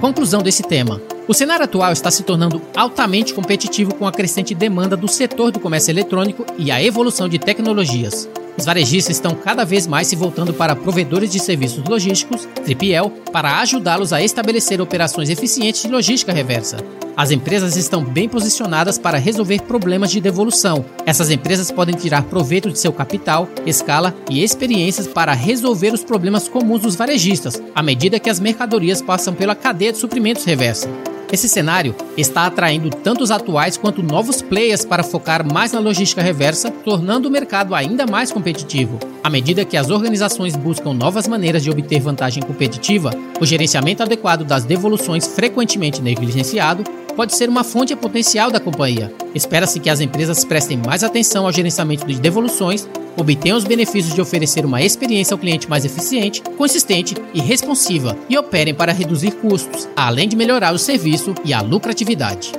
Conclusão 0.00 0.40
desse 0.40 0.62
tema. 0.62 0.98
O 1.26 1.34
cenário 1.34 1.66
atual 1.66 1.92
está 1.92 2.10
se 2.10 2.22
tornando 2.22 2.62
altamente 2.74 3.34
competitivo 3.34 3.94
com 3.94 4.06
a 4.06 4.12
crescente 4.12 4.54
demanda 4.54 4.96
do 4.96 5.06
setor 5.06 5.50
do 5.50 5.60
comércio 5.60 5.90
eletrônico 5.90 6.46
e 6.56 6.70
a 6.70 6.82
evolução 6.82 7.28
de 7.28 7.38
tecnologias. 7.38 8.26
Os 8.56 8.64
varejistas 8.64 9.16
estão 9.16 9.34
cada 9.34 9.62
vez 9.62 9.86
mais 9.86 10.06
se 10.06 10.16
voltando 10.16 10.54
para 10.54 10.74
provedores 10.74 11.30
de 11.30 11.38
serviços 11.38 11.84
logísticos, 11.86 12.48
3PL, 12.64 13.12
para 13.30 13.60
ajudá-los 13.60 14.10
a 14.14 14.22
estabelecer 14.22 14.80
operações 14.80 15.28
eficientes 15.28 15.82
de 15.82 15.88
logística 15.88 16.32
reversa. 16.32 16.78
As 17.18 17.32
empresas 17.32 17.74
estão 17.74 18.04
bem 18.04 18.28
posicionadas 18.28 18.96
para 18.96 19.18
resolver 19.18 19.62
problemas 19.62 20.08
de 20.08 20.20
devolução. 20.20 20.84
Essas 21.04 21.30
empresas 21.30 21.68
podem 21.68 21.96
tirar 21.96 22.22
proveito 22.22 22.70
de 22.70 22.78
seu 22.78 22.92
capital, 22.92 23.48
escala 23.66 24.14
e 24.30 24.40
experiências 24.40 25.08
para 25.08 25.32
resolver 25.32 25.92
os 25.92 26.04
problemas 26.04 26.46
comuns 26.46 26.82
dos 26.82 26.94
varejistas, 26.94 27.60
à 27.74 27.82
medida 27.82 28.20
que 28.20 28.30
as 28.30 28.38
mercadorias 28.38 29.02
passam 29.02 29.34
pela 29.34 29.56
cadeia 29.56 29.90
de 29.90 29.98
suprimentos 29.98 30.44
reversa. 30.44 30.88
Esse 31.32 31.48
cenário 31.48 31.94
está 32.16 32.46
atraindo 32.46 32.88
tanto 32.88 33.24
os 33.24 33.32
atuais 33.32 33.76
quanto 33.76 34.00
novos 34.00 34.40
players 34.40 34.84
para 34.84 35.02
focar 35.02 35.44
mais 35.44 35.72
na 35.72 35.80
logística 35.80 36.22
reversa, 36.22 36.70
tornando 36.70 37.28
o 37.28 37.32
mercado 37.32 37.74
ainda 37.74 38.06
mais 38.06 38.30
competitivo. 38.30 38.96
À 39.24 39.28
medida 39.28 39.64
que 39.64 39.76
as 39.76 39.90
organizações 39.90 40.54
buscam 40.54 40.94
novas 40.94 41.26
maneiras 41.26 41.64
de 41.64 41.70
obter 41.70 42.00
vantagem 42.00 42.42
competitiva, 42.42 43.10
o 43.40 43.44
gerenciamento 43.44 44.04
adequado 44.04 44.44
das 44.44 44.64
devoluções 44.64 45.26
frequentemente 45.26 46.00
negligenciado 46.00 46.84
pode 47.18 47.34
ser 47.34 47.48
uma 47.48 47.64
fonte 47.64 47.96
potencial 47.96 48.48
da 48.48 48.60
companhia. 48.60 49.12
Espera-se 49.34 49.80
que 49.80 49.90
as 49.90 49.98
empresas 49.98 50.44
prestem 50.44 50.78
mais 50.78 51.02
atenção 51.02 51.46
ao 51.46 51.50
gerenciamento 51.50 52.06
de 52.06 52.20
devoluções, 52.20 52.88
obtenham 53.16 53.58
os 53.58 53.64
benefícios 53.64 54.14
de 54.14 54.20
oferecer 54.20 54.64
uma 54.64 54.80
experiência 54.80 55.34
ao 55.34 55.38
cliente 55.38 55.68
mais 55.68 55.84
eficiente, 55.84 56.40
consistente 56.56 57.16
e 57.34 57.40
responsiva 57.40 58.16
e 58.28 58.38
operem 58.38 58.72
para 58.72 58.92
reduzir 58.92 59.32
custos, 59.32 59.88
além 59.96 60.28
de 60.28 60.36
melhorar 60.36 60.72
o 60.72 60.78
serviço 60.78 61.34
e 61.44 61.52
a 61.52 61.60
lucratividade. 61.60 62.52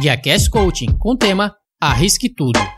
GuiaCast 0.00 0.48
Coaching 0.48 0.96
com 0.98 1.10
o 1.10 1.16
tema 1.18 1.54
Arrisque 1.78 2.30
Tudo. 2.30 2.75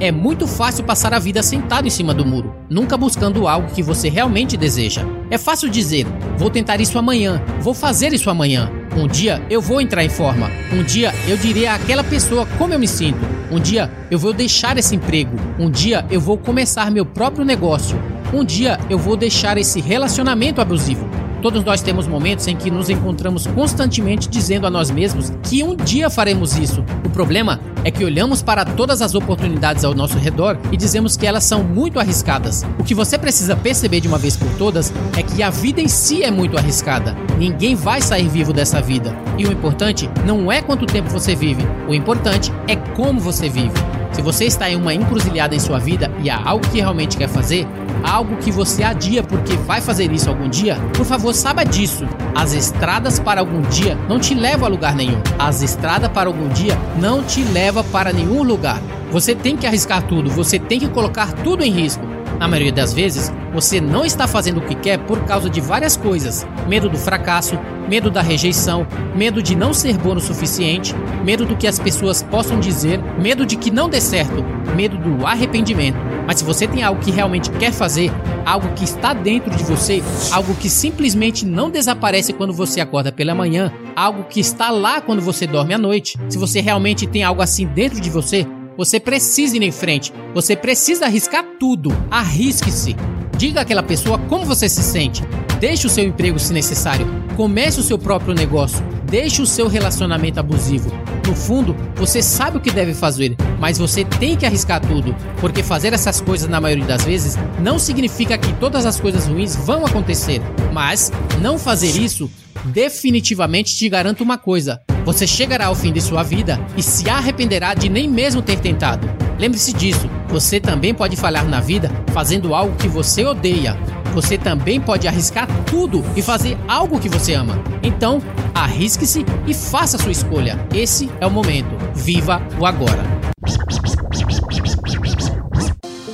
É 0.00 0.12
muito 0.12 0.46
fácil 0.46 0.84
passar 0.84 1.12
a 1.12 1.18
vida 1.18 1.42
sentado 1.42 1.88
em 1.88 1.90
cima 1.90 2.14
do 2.14 2.24
muro, 2.24 2.54
nunca 2.70 2.96
buscando 2.96 3.48
algo 3.48 3.72
que 3.74 3.82
você 3.82 4.08
realmente 4.08 4.56
deseja. 4.56 5.04
É 5.28 5.36
fácil 5.36 5.68
dizer: 5.68 6.06
vou 6.36 6.50
tentar 6.50 6.80
isso 6.80 6.98
amanhã, 6.98 7.42
vou 7.60 7.74
fazer 7.74 8.12
isso 8.12 8.30
amanhã. 8.30 8.70
Um 8.96 9.08
dia 9.08 9.42
eu 9.50 9.60
vou 9.60 9.80
entrar 9.80 10.04
em 10.04 10.08
forma. 10.08 10.50
Um 10.72 10.84
dia 10.84 11.12
eu 11.26 11.36
direi 11.36 11.66
àquela 11.66 12.04
pessoa 12.04 12.46
como 12.58 12.74
eu 12.74 12.78
me 12.78 12.86
sinto. 12.86 13.18
Um 13.50 13.58
dia 13.58 13.90
eu 14.08 14.18
vou 14.18 14.32
deixar 14.32 14.78
esse 14.78 14.94
emprego. 14.94 15.36
Um 15.58 15.68
dia 15.68 16.06
eu 16.10 16.20
vou 16.20 16.38
começar 16.38 16.90
meu 16.90 17.04
próprio 17.04 17.44
negócio. 17.44 18.00
Um 18.32 18.44
dia 18.44 18.78
eu 18.88 18.98
vou 18.98 19.16
deixar 19.16 19.58
esse 19.58 19.80
relacionamento 19.80 20.60
abusivo. 20.60 21.08
Todos 21.40 21.64
nós 21.64 21.80
temos 21.80 22.06
momentos 22.06 22.46
em 22.48 22.56
que 22.56 22.70
nos 22.70 22.90
encontramos 22.90 23.46
constantemente 23.46 24.28
dizendo 24.28 24.66
a 24.66 24.70
nós 24.70 24.90
mesmos 24.90 25.32
que 25.44 25.62
um 25.62 25.76
dia 25.76 26.10
faremos 26.10 26.58
isso. 26.58 26.84
O 27.04 27.10
problema 27.10 27.60
é 27.84 27.90
que 27.90 28.04
olhamos 28.04 28.42
para 28.42 28.64
todas 28.64 29.00
as 29.00 29.14
oportunidades 29.14 29.84
ao 29.84 29.94
nosso 29.94 30.18
redor 30.18 30.58
e 30.72 30.76
dizemos 30.76 31.16
que 31.16 31.26
elas 31.26 31.44
são 31.44 31.62
muito 31.62 32.00
arriscadas. 32.00 32.64
O 32.78 32.84
que 32.84 32.94
você 32.94 33.16
precisa 33.16 33.56
perceber 33.56 34.00
de 34.00 34.08
uma 34.08 34.18
vez 34.18 34.36
por 34.36 34.48
todas 34.58 34.92
é 35.16 35.22
que 35.22 35.42
a 35.42 35.50
vida 35.50 35.80
em 35.80 35.88
si 35.88 36.24
é 36.24 36.30
muito 36.30 36.58
arriscada. 36.58 37.16
Ninguém 37.38 37.74
vai 37.74 38.00
sair 38.02 38.28
vivo 38.28 38.52
dessa 38.52 38.82
vida. 38.82 39.16
E 39.38 39.46
o 39.46 39.52
importante 39.52 40.10
não 40.26 40.50
é 40.50 40.60
quanto 40.60 40.86
tempo 40.86 41.08
você 41.08 41.36
vive, 41.36 41.62
o 41.88 41.94
importante 41.94 42.52
é 42.66 42.74
como 42.74 43.20
você 43.20 43.48
vive. 43.48 43.87
Se 44.12 44.22
você 44.22 44.44
está 44.44 44.68
em 44.68 44.76
uma 44.76 44.94
encruzilhada 44.94 45.54
em 45.54 45.58
sua 45.58 45.78
vida 45.78 46.10
e 46.22 46.30
há 46.30 46.40
algo 46.42 46.66
que 46.68 46.80
realmente 46.80 47.16
quer 47.16 47.28
fazer, 47.28 47.66
algo 48.02 48.36
que 48.36 48.50
você 48.50 48.82
adia 48.82 49.22
porque 49.22 49.54
vai 49.56 49.80
fazer 49.80 50.10
isso 50.12 50.28
algum 50.28 50.48
dia, 50.48 50.76
por 50.94 51.04
favor, 51.04 51.34
saiba 51.34 51.64
disso. 51.64 52.06
As 52.34 52.52
estradas 52.52 53.18
para 53.18 53.40
algum 53.40 53.60
dia 53.62 53.96
não 54.08 54.18
te 54.18 54.34
levam 54.34 54.66
a 54.66 54.70
lugar 54.70 54.94
nenhum. 54.94 55.20
As 55.38 55.62
estradas 55.62 56.10
para 56.10 56.28
algum 56.28 56.48
dia 56.48 56.76
não 57.00 57.22
te 57.22 57.42
levam 57.42 57.84
para 57.84 58.12
nenhum 58.12 58.42
lugar. 58.42 58.80
Você 59.10 59.34
tem 59.34 59.56
que 59.56 59.66
arriscar 59.66 60.02
tudo, 60.02 60.30
você 60.30 60.58
tem 60.58 60.78
que 60.78 60.88
colocar 60.88 61.32
tudo 61.32 61.64
em 61.64 61.70
risco. 61.70 62.04
Na 62.38 62.46
maioria 62.46 62.72
das 62.72 62.92
vezes, 62.92 63.32
você 63.52 63.80
não 63.80 64.04
está 64.04 64.28
fazendo 64.28 64.58
o 64.58 64.64
que 64.64 64.74
quer 64.74 64.98
por 64.98 65.24
causa 65.24 65.50
de 65.50 65.60
várias 65.60 65.96
coisas: 65.96 66.46
medo 66.68 66.88
do 66.88 66.96
fracasso, 66.96 67.58
medo 67.88 68.10
da 68.10 68.22
rejeição, 68.22 68.86
medo 69.16 69.42
de 69.42 69.56
não 69.56 69.74
ser 69.74 69.98
bom 69.98 70.14
o 70.14 70.20
suficiente, 70.20 70.94
medo 71.24 71.44
do 71.44 71.56
que 71.56 71.66
as 71.66 71.78
pessoas 71.78 72.22
possam 72.22 72.60
dizer, 72.60 73.00
medo 73.20 73.44
de 73.44 73.56
que 73.56 73.70
não 73.70 73.88
dê 73.88 74.00
certo, 74.00 74.44
medo 74.76 74.96
do 74.98 75.26
arrependimento. 75.26 75.98
Mas 76.26 76.38
se 76.38 76.44
você 76.44 76.68
tem 76.68 76.82
algo 76.82 77.00
que 77.00 77.10
realmente 77.10 77.50
quer 77.52 77.72
fazer, 77.72 78.12
algo 78.44 78.68
que 78.74 78.84
está 78.84 79.12
dentro 79.12 79.50
de 79.56 79.64
você, 79.64 80.02
algo 80.30 80.54
que 80.54 80.70
simplesmente 80.70 81.44
não 81.44 81.70
desaparece 81.70 82.32
quando 82.32 82.52
você 82.52 82.80
acorda 82.80 83.10
pela 83.10 83.34
manhã, 83.34 83.72
algo 83.96 84.24
que 84.24 84.38
está 84.38 84.70
lá 84.70 85.00
quando 85.00 85.22
você 85.22 85.46
dorme 85.46 85.74
à 85.74 85.78
noite, 85.78 86.16
se 86.28 86.38
você 86.38 86.60
realmente 86.60 87.06
tem 87.06 87.24
algo 87.24 87.42
assim 87.42 87.66
dentro 87.66 88.00
de 88.00 88.10
você, 88.10 88.46
você 88.78 89.00
precisa 89.00 89.56
ir 89.56 89.62
em 89.64 89.72
frente. 89.72 90.12
Você 90.32 90.54
precisa 90.54 91.06
arriscar 91.06 91.44
tudo. 91.58 91.90
Arrisque-se. 92.08 92.94
Diga 93.36 93.62
àquela 93.62 93.82
pessoa 93.82 94.18
como 94.20 94.44
você 94.44 94.68
se 94.68 94.84
sente. 94.84 95.24
Deixe 95.58 95.88
o 95.88 95.90
seu 95.90 96.04
emprego 96.04 96.38
se 96.38 96.52
necessário. 96.52 97.04
Comece 97.36 97.80
o 97.80 97.82
seu 97.82 97.98
próprio 97.98 98.34
negócio. 98.34 98.78
Deixe 99.04 99.42
o 99.42 99.46
seu 99.46 99.66
relacionamento 99.66 100.38
abusivo. 100.38 100.92
No 101.26 101.34
fundo, 101.34 101.74
você 101.96 102.22
sabe 102.22 102.58
o 102.58 102.60
que 102.60 102.70
deve 102.70 102.94
fazer, 102.94 103.36
mas 103.58 103.78
você 103.78 104.04
tem 104.04 104.36
que 104.36 104.46
arriscar 104.46 104.80
tudo, 104.80 105.14
porque 105.40 105.62
fazer 105.62 105.92
essas 105.92 106.20
coisas 106.20 106.48
na 106.48 106.60
maioria 106.60 106.86
das 106.86 107.04
vezes 107.04 107.36
não 107.60 107.78
significa 107.78 108.38
que 108.38 108.52
todas 108.54 108.86
as 108.86 109.00
coisas 109.00 109.26
ruins 109.26 109.56
vão 109.56 109.84
acontecer. 109.84 110.40
Mas 110.72 111.10
não 111.42 111.58
fazer 111.58 112.00
isso 112.00 112.30
definitivamente 112.66 113.76
te 113.76 113.88
garanto 113.88 114.22
uma 114.22 114.38
coisa: 114.38 114.80
você 115.08 115.26
chegará 115.26 115.68
ao 115.68 115.74
fim 115.74 115.90
de 115.90 116.02
sua 116.02 116.22
vida 116.22 116.60
e 116.76 116.82
se 116.82 117.08
arrependerá 117.08 117.72
de 117.72 117.88
nem 117.88 118.06
mesmo 118.06 118.42
ter 118.42 118.60
tentado. 118.60 119.08
Lembre-se 119.38 119.72
disso, 119.72 120.06
você 120.28 120.60
também 120.60 120.92
pode 120.92 121.16
falhar 121.16 121.48
na 121.48 121.60
vida 121.60 121.90
fazendo 122.12 122.54
algo 122.54 122.76
que 122.76 122.88
você 122.88 123.24
odeia. 123.24 123.74
Você 124.12 124.36
também 124.36 124.78
pode 124.78 125.08
arriscar 125.08 125.48
tudo 125.64 126.04
e 126.14 126.20
fazer 126.20 126.58
algo 126.68 127.00
que 127.00 127.08
você 127.08 127.32
ama. 127.32 127.58
Então, 127.82 128.20
arrisque-se 128.54 129.24
e 129.46 129.54
faça 129.54 129.96
sua 129.96 130.12
escolha. 130.12 130.58
Esse 130.74 131.08
é 131.22 131.26
o 131.26 131.30
momento. 131.30 131.70
Viva 131.94 132.42
o 132.60 132.66
agora. 132.66 133.02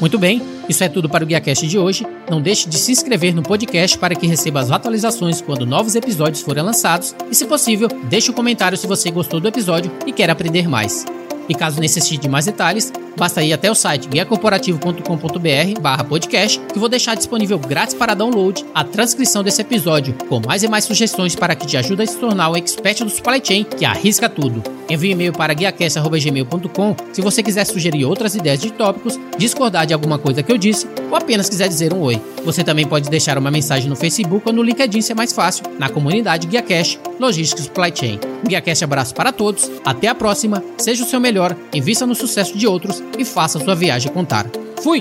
Muito 0.00 0.18
bem, 0.20 0.40
isso 0.68 0.82
é 0.82 0.88
tudo 0.88 1.08
para 1.08 1.24
o 1.24 1.26
GuiaCast 1.26 1.66
de 1.66 1.78
hoje. 1.78 2.06
Não 2.30 2.40
deixe 2.40 2.68
de 2.68 2.78
se 2.78 2.92
inscrever 2.92 3.34
no 3.34 3.42
podcast 3.42 3.98
para 3.98 4.14
que 4.14 4.26
receba 4.26 4.60
as 4.60 4.70
atualizações 4.70 5.40
quando 5.40 5.66
novos 5.66 5.94
episódios 5.94 6.42
forem 6.42 6.62
lançados. 6.62 7.14
E, 7.30 7.34
se 7.34 7.46
possível, 7.46 7.88
deixe 8.04 8.30
um 8.30 8.34
comentário 8.34 8.78
se 8.78 8.86
você 8.86 9.10
gostou 9.10 9.40
do 9.40 9.48
episódio 9.48 9.90
e 10.06 10.12
quer 10.12 10.30
aprender 10.30 10.68
mais. 10.68 11.04
E 11.48 11.54
caso 11.54 11.80
necessite 11.80 12.22
de 12.22 12.28
mais 12.28 12.46
detalhes, 12.46 12.92
basta 13.16 13.42
ir 13.42 13.52
até 13.52 13.70
o 13.70 13.74
site 13.74 14.08
guiacorporativo.com.br 14.08 15.80
barra 15.80 16.04
podcast, 16.04 16.58
que 16.72 16.78
vou 16.78 16.88
deixar 16.88 17.14
disponível 17.14 17.58
grátis 17.58 17.94
para 17.94 18.14
download 18.14 18.64
a 18.74 18.82
transcrição 18.82 19.42
desse 19.42 19.60
episódio, 19.60 20.14
com 20.28 20.40
mais 20.40 20.62
e 20.62 20.68
mais 20.68 20.84
sugestões 20.84 21.34
para 21.34 21.54
que 21.54 21.66
te 21.66 21.76
ajude 21.76 22.02
a 22.02 22.06
se 22.06 22.16
tornar 22.16 22.48
o 22.50 22.56
expert 22.56 23.04
do 23.04 23.10
supply 23.10 23.40
chain 23.44 23.64
que 23.64 23.84
arrisca 23.84 24.28
tudo. 24.28 24.62
Envie 24.88 25.10
um 25.10 25.12
e-mail 25.12 25.32
para 25.32 25.54
guiacast.gmail.com 25.54 26.96
se 27.12 27.20
você 27.20 27.42
quiser 27.42 27.64
sugerir 27.64 28.04
outras 28.04 28.34
ideias 28.34 28.60
de 28.60 28.72
tópicos, 28.72 29.18
discordar 29.38 29.86
de 29.86 29.94
alguma 29.94 30.18
coisa 30.18 30.42
que 30.42 30.52
eu 30.52 30.58
disse 30.58 30.86
ou 31.10 31.16
apenas 31.16 31.48
quiser 31.48 31.68
dizer 31.68 31.92
um 31.92 32.00
oi. 32.00 32.20
Você 32.44 32.62
também 32.62 32.86
pode 32.86 33.08
deixar 33.08 33.38
uma 33.38 33.50
mensagem 33.50 33.88
no 33.88 33.96
Facebook 33.96 34.46
ou 34.46 34.52
no 34.52 34.62
LinkedIn 34.62 35.00
se 35.00 35.12
é 35.12 35.14
mais 35.14 35.32
fácil, 35.32 35.64
na 35.78 35.88
comunidade 35.88 36.46
GuiaCast 36.46 37.00
Logística 37.18 37.62
Supply 37.62 37.92
Chain. 37.94 38.20
GuiaCast 38.44 38.84
abraço 38.84 39.14
para 39.14 39.32
todos, 39.32 39.70
até 39.84 40.08
a 40.08 40.14
próxima, 40.14 40.62
seja 40.76 41.04
o 41.04 41.06
seu 41.06 41.20
melhor, 41.20 41.56
invista 41.72 42.06
no 42.06 42.14
sucesso 42.14 42.56
de 42.56 42.66
outros 42.66 43.02
e 43.18 43.24
faça 43.24 43.58
sua 43.58 43.74
viagem 43.74 44.12
contar. 44.12 44.46
Fui! 44.82 45.00